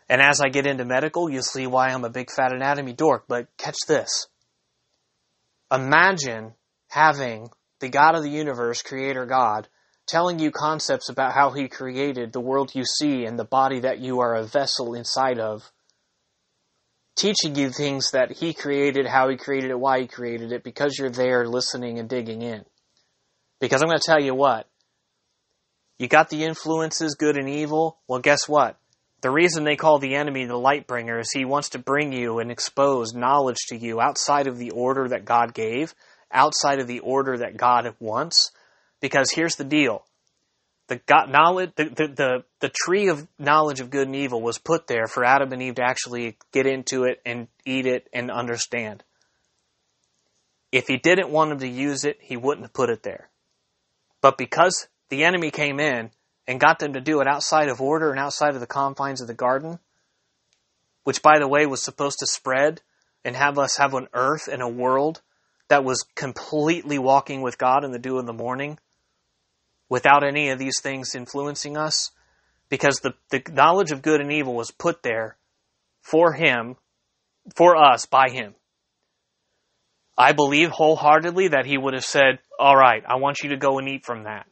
[0.08, 3.26] And as I get into medical, you'll see why I'm a big fat anatomy dork,
[3.28, 4.26] but catch this.
[5.72, 6.54] Imagine
[6.88, 9.68] having the God of the universe, creator God,
[10.06, 14.00] telling you concepts about how he created the world you see and the body that
[14.00, 15.70] you are a vessel inside of.
[17.16, 20.96] Teaching you things that he created, how he created it, why he created it, because
[20.98, 22.64] you're there listening and digging in.
[23.60, 24.66] Because I'm going to tell you what.
[25.98, 27.98] You got the influences, good and evil.
[28.08, 28.79] Well, guess what?
[29.20, 32.38] The reason they call the enemy the light bringer is he wants to bring you
[32.38, 35.94] and expose knowledge to you outside of the order that God gave,
[36.32, 38.50] outside of the order that God wants,
[39.00, 40.04] because here's the deal.
[40.88, 44.58] The God knowledge the, the, the, the tree of knowledge of good and evil was
[44.58, 48.30] put there for Adam and Eve to actually get into it and eat it and
[48.30, 49.04] understand.
[50.72, 53.28] If he didn't want them to use it, he wouldn't have put it there.
[54.20, 56.10] But because the enemy came in
[56.50, 59.28] and got them to do it outside of order and outside of the confines of
[59.28, 59.78] the garden,
[61.04, 62.82] which by the way was supposed to spread
[63.24, 65.22] and have us have an earth and a world
[65.68, 68.80] that was completely walking with God in the dew of the morning,
[69.88, 72.10] without any of these things influencing us
[72.68, 75.36] because the, the knowledge of good and evil was put there
[76.02, 76.74] for him,
[77.54, 78.56] for us, by him.
[80.18, 83.78] I believe wholeheartedly that he would have said, All right, I want you to go
[83.78, 84.49] and eat from that.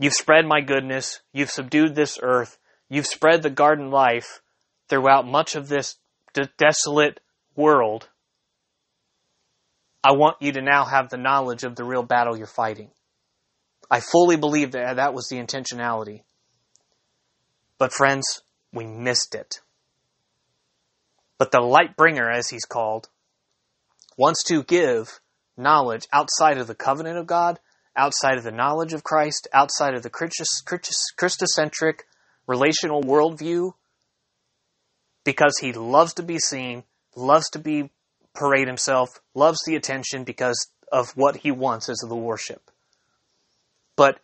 [0.00, 1.20] You've spread my goodness.
[1.30, 2.56] You've subdued this earth.
[2.88, 4.40] You've spread the garden life
[4.88, 5.96] throughout much of this
[6.32, 7.20] de- desolate
[7.54, 8.08] world.
[10.02, 12.88] I want you to now have the knowledge of the real battle you're fighting.
[13.90, 16.22] I fully believe that that was the intentionality.
[17.76, 18.40] But friends,
[18.72, 19.60] we missed it.
[21.36, 23.10] But the light bringer, as he's called,
[24.16, 25.20] wants to give
[25.58, 27.60] knowledge outside of the covenant of God,
[27.96, 32.00] outside of the knowledge of Christ, outside of the Christocentric
[32.46, 33.72] relational worldview,
[35.24, 36.84] because he loves to be seen,
[37.14, 37.90] loves to be
[38.34, 42.70] parade himself, loves the attention because of what he wants as the worship.
[43.96, 44.20] But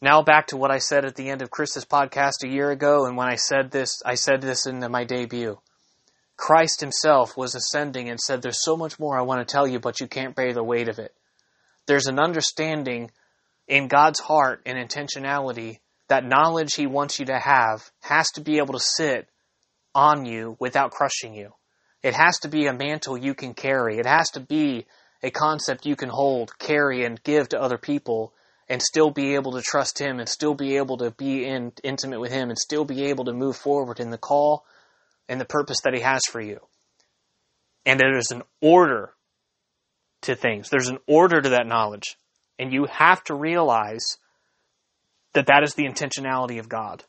[0.00, 3.06] Now back to what I said at the end of Chris's podcast a year ago,
[3.06, 5.58] and when I said this, I said this in my debut.
[6.36, 9.78] Christ himself was ascending and said, There's so much more I want to tell you,
[9.78, 11.14] but you can't bear the weight of it.
[11.86, 13.10] There's an understanding
[13.68, 15.78] in God's heart and intentionality
[16.08, 19.28] that knowledge he wants you to have has to be able to sit
[19.94, 21.52] on you without crushing you.
[22.02, 23.98] It has to be a mantle you can carry.
[23.98, 24.86] It has to be
[25.22, 28.34] a concept you can hold, carry, and give to other people
[28.68, 32.20] and still be able to trust him and still be able to be in, intimate
[32.20, 34.64] with him and still be able to move forward in the call
[35.28, 36.60] and the purpose that he has for you.
[37.86, 39.14] And there is an order
[40.24, 40.68] to things.
[40.70, 42.16] There's an order to that knowledge.
[42.58, 44.18] And you have to realize
[45.32, 47.04] that that is the intentionality of God.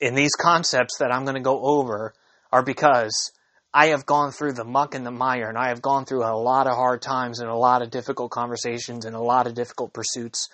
[0.00, 2.14] And these concepts that I'm going to go over
[2.52, 3.32] are because
[3.72, 6.36] I have gone through the muck and the mire, and I have gone through a
[6.36, 9.92] lot of hard times and a lot of difficult conversations and a lot of difficult
[9.92, 10.48] pursuits.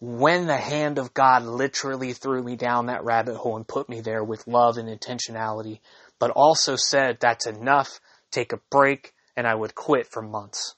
[0.00, 4.00] When the hand of God literally threw me down that rabbit hole and put me
[4.00, 5.80] there with love and intentionality,
[6.18, 8.00] but also said, That's enough,
[8.30, 10.74] take a break, and I would quit for months.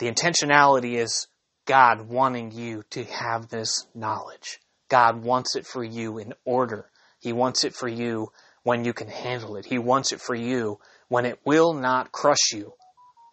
[0.00, 1.28] The intentionality is
[1.66, 4.58] God wanting you to have this knowledge.
[4.88, 6.90] God wants it for you in order.
[7.20, 8.32] He wants it for you
[8.62, 9.66] when you can handle it.
[9.66, 12.72] He wants it for you when it will not crush you.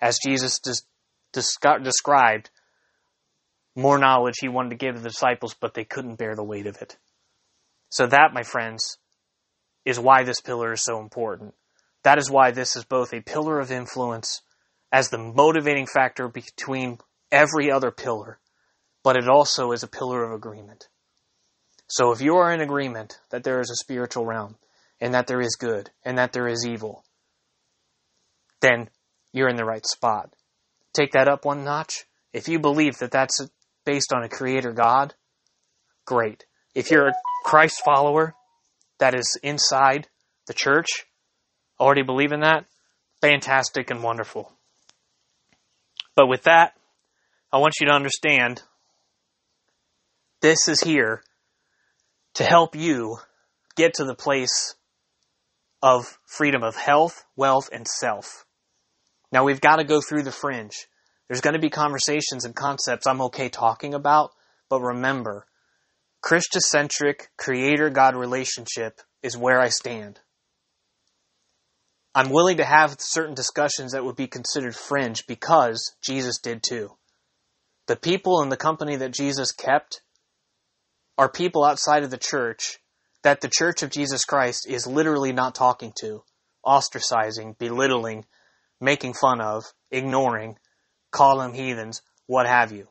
[0.01, 0.84] As Jesus des-
[1.32, 2.49] described,
[3.74, 6.68] more knowledge he wanted to give to the disciples, but they couldn't bear the weight
[6.68, 6.97] of it.
[7.89, 8.97] So, that, my friends,
[9.86, 11.53] is why this pillar is so important.
[12.03, 14.41] That is why this is both a pillar of influence
[14.91, 16.97] as the motivating factor between
[17.31, 18.39] every other pillar,
[19.03, 20.88] but it also is a pillar of agreement.
[21.88, 24.57] So, if you are in agreement that there is a spiritual realm,
[24.99, 27.03] and that there is good and that there is evil,
[28.61, 28.89] then
[29.31, 30.33] you're in the right spot.
[30.93, 32.05] Take that up one notch.
[32.33, 33.39] If you believe that that's
[33.85, 35.13] based on a creator God,
[36.05, 36.45] great.
[36.73, 37.13] If you're a
[37.45, 38.33] Christ follower
[38.99, 40.07] that is inside
[40.47, 40.88] the church,
[41.79, 42.65] already believe in that,
[43.21, 44.57] fantastic and wonderful.
[46.18, 46.74] But with that,
[47.53, 48.63] I want you to understand
[50.41, 51.22] this is here
[52.34, 53.18] to help you
[53.76, 54.74] get to the place
[55.84, 58.45] of freedom of health, wealth, and self.
[59.32, 60.88] Now we've got to go through the fringe.
[61.28, 64.32] There's going to be conversations and concepts I'm okay talking about,
[64.70, 65.45] but remember,
[66.26, 70.20] Christocentric creator God relationship is where I stand.
[72.18, 76.97] I'm willing to have certain discussions that would be considered fringe because Jesus did too.
[77.86, 80.01] The people in the company that Jesus kept
[81.15, 82.80] are people outside of the church
[83.22, 86.24] that the Church of Jesus Christ is literally not talking to,
[86.65, 88.26] ostracizing, belittling,
[88.82, 90.57] making fun of, ignoring,
[91.11, 92.88] call them heathens, what have you.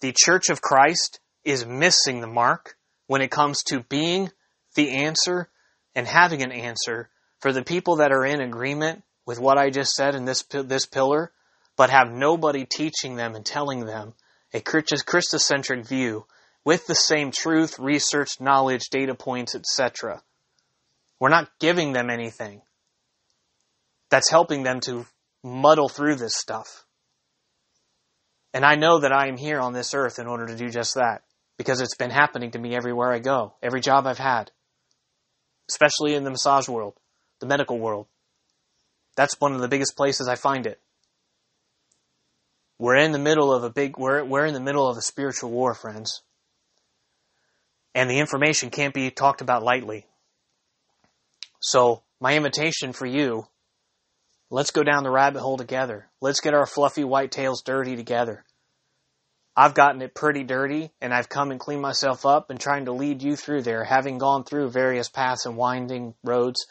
[0.00, 2.76] The Church of Christ is missing the mark
[3.08, 4.30] when it comes to being
[4.74, 5.50] the answer
[5.94, 7.10] and having an answer
[7.40, 10.86] for the people that are in agreement with what I just said in this this
[10.86, 11.32] pillar,
[11.76, 14.14] but have nobody teaching them and telling them
[14.52, 16.26] a Christocentric view
[16.64, 20.22] with the same truth, research, knowledge, data points, etc.
[21.20, 22.62] We're not giving them anything
[24.10, 25.06] that's helping them to
[25.42, 26.84] muddle through this stuff.
[28.54, 30.94] And I know that I am here on this earth in order to do just
[30.94, 31.22] that
[31.58, 34.50] because it's been happening to me everywhere I go, every job I've had,
[35.68, 36.94] especially in the massage world,
[37.40, 38.06] the medical world.
[39.16, 40.80] That's one of the biggest places I find it.
[42.78, 45.50] We're in the middle of a big, we're, we're in the middle of a spiritual
[45.50, 46.22] war, friends
[47.98, 50.06] and the information can't be talked about lightly.
[51.58, 53.48] So, my invitation for you,
[54.50, 56.06] let's go down the rabbit hole together.
[56.20, 58.44] Let's get our fluffy white tails dirty together.
[59.56, 62.92] I've gotten it pretty dirty, and I've come and cleaned myself up and trying to
[62.92, 66.68] lead you through there, having gone through various paths and winding roads.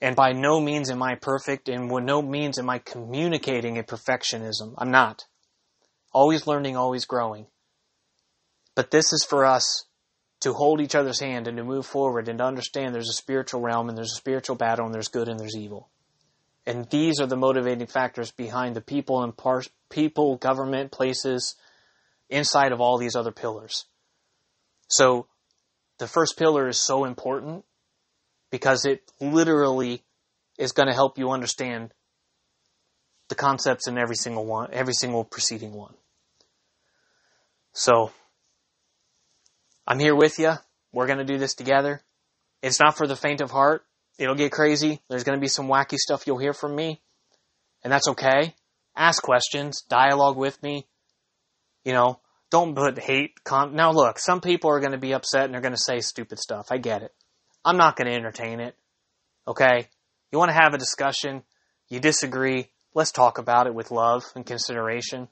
[0.00, 3.82] And by no means am I perfect, and by no means am I communicating a
[3.82, 4.74] perfectionism.
[4.76, 5.24] I'm not.
[6.12, 7.46] Always learning, always growing.
[8.74, 9.86] But this is for us
[10.40, 13.62] to hold each other's hand and to move forward and to understand there's a spiritual
[13.62, 15.88] realm and there's a spiritual battle and there's good and there's evil.
[16.66, 21.54] And these are the motivating factors behind the people and par- people, government, places
[22.28, 23.86] inside of all these other pillars.
[24.88, 25.26] So
[25.98, 27.64] the first pillar is so important
[28.50, 30.02] because it literally
[30.58, 31.92] is going to help you understand
[33.28, 35.94] the concepts in every single one, every single preceding one.
[37.72, 38.10] So
[39.86, 40.54] I'm here with you.
[40.92, 42.00] We're going to do this together.
[42.62, 43.84] It's not for the faint of heart.
[44.18, 45.00] It'll get crazy.
[45.10, 47.02] There's going to be some wacky stuff you'll hear from me.
[47.84, 48.54] And that's okay.
[48.96, 50.86] Ask questions, dialogue with me.
[51.84, 52.20] You know,
[52.50, 53.32] don't put hate.
[53.50, 56.38] Now, look, some people are going to be upset and they're going to say stupid
[56.38, 56.68] stuff.
[56.70, 57.12] I get it.
[57.66, 58.76] I'm not going to entertain it.
[59.46, 59.88] Okay?
[60.30, 61.42] You want to have a discussion?
[61.88, 62.68] You disagree?
[62.94, 65.28] Let's talk about it with love and consideration.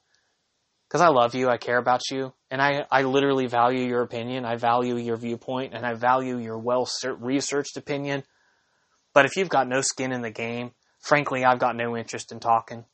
[0.89, 4.45] Because I love you, I care about you, and I, I literally value your opinion.
[4.45, 8.23] I value your viewpoint, and I value your well researched opinion.
[9.15, 12.41] But if you've got no skin in the game, frankly, I've got no interest in
[12.41, 12.85] talking.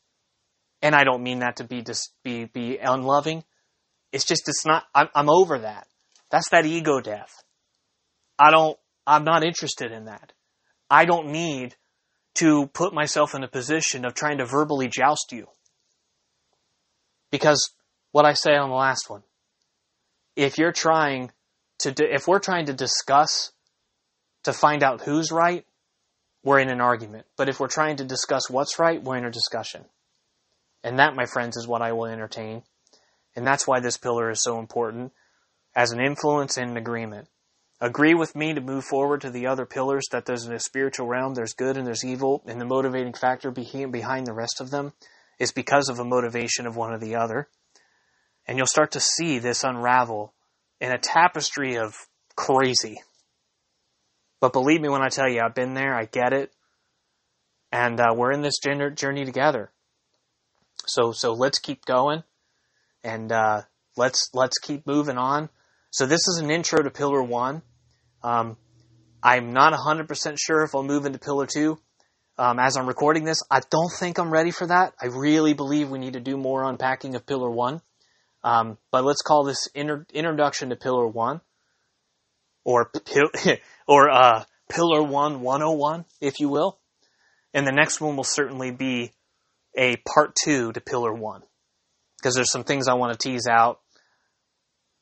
[0.82, 3.44] And I don't mean that to be dis- be be unloving.
[4.12, 4.84] It's just it's not.
[4.94, 5.86] I'm, I'm over that.
[6.30, 7.42] That's that ego death.
[8.38, 8.78] I don't.
[9.10, 10.32] I'm not interested in that.
[10.88, 11.74] I don't need
[12.36, 15.48] to put myself in a position of trying to verbally joust you.
[17.32, 17.74] Because
[18.12, 19.22] what I say on the last one,
[20.36, 21.32] if you're trying
[21.80, 23.50] to, if we're trying to discuss
[24.44, 25.66] to find out who's right,
[26.44, 27.26] we're in an argument.
[27.36, 29.86] But if we're trying to discuss what's right, we're in a discussion.
[30.84, 32.62] And that, my friends, is what I will entertain.
[33.34, 35.12] And that's why this pillar is so important
[35.74, 37.26] as an influence and an agreement.
[37.80, 41.06] Agree with me to move forward to the other pillars that there's in a spiritual
[41.06, 44.92] realm, there's good and there's evil, and the motivating factor behind the rest of them
[45.38, 47.48] is because of a motivation of one or the other.
[48.46, 50.34] And you'll start to see this unravel
[50.78, 51.94] in a tapestry of
[52.36, 53.00] crazy.
[54.40, 56.52] But believe me when I tell you, I've been there, I get it,
[57.72, 59.70] and uh, we're in this journey together.
[60.86, 62.24] So, so let's keep going,
[63.04, 63.62] and uh,
[63.96, 65.50] let's let's keep moving on.
[65.92, 67.62] So this is an intro to Pillar One.
[68.22, 68.56] Um,
[69.22, 71.78] I'm not 100% sure if I'll move into Pillar Two.
[72.38, 74.94] Um, as I'm recording this, I don't think I'm ready for that.
[75.02, 77.82] I really believe we need to do more unpacking of Pillar One.
[78.44, 81.40] Um, but let's call this inter- introduction to Pillar One,
[82.64, 82.92] or
[83.88, 86.78] or uh, Pillar One 101, if you will.
[87.52, 89.10] And the next one will certainly be
[89.76, 91.42] a part two to Pillar One,
[92.18, 93.80] because there's some things I want to tease out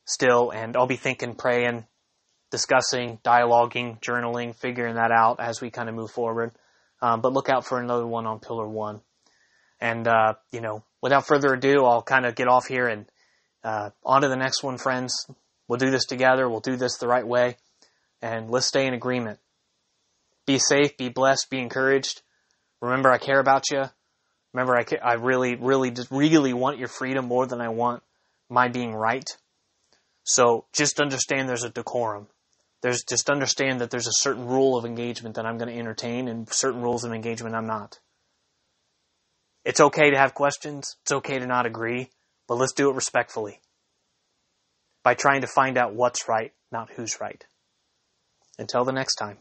[0.08, 1.86] still, and I'll be thinking, praying,
[2.50, 6.52] discussing, dialoguing, journaling, figuring that out as we kind of move forward.
[7.00, 9.02] Um, but look out for another one on Pillar One.
[9.80, 13.06] And uh, you know, without further ado, I'll kind of get off here and
[13.62, 15.26] uh, on to the next one, friends.
[15.68, 16.48] We'll do this together.
[16.48, 17.56] We'll do this the right way.
[18.22, 19.38] And let's stay in agreement.
[20.46, 22.22] Be safe, be blessed, be encouraged.
[22.80, 23.84] Remember, I care about you.
[24.54, 28.02] Remember, I, I really, really, just really want your freedom more than I want
[28.48, 29.28] my being right.
[30.28, 32.26] So just understand there's a decorum.
[32.82, 36.28] There's just understand that there's a certain rule of engagement that I'm going to entertain
[36.28, 37.98] and certain rules of engagement I'm not.
[39.64, 40.96] It's okay to have questions.
[41.00, 42.10] It's okay to not agree.
[42.46, 43.62] But let's do it respectfully
[45.02, 47.42] by trying to find out what's right, not who's right.
[48.58, 49.38] Until the next time.